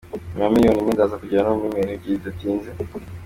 Nyuma 0.31 0.43
ya 0.45 0.53
miliyoni 0.53 0.79
imwe 0.81 0.93
ndaza 0.93 1.19
kugera 1.21 1.45
no 1.47 1.53
kuri 1.59 1.69
miliyoni 1.71 1.95
ebyiri 1.95 2.19
bidatinze”. 2.19 2.69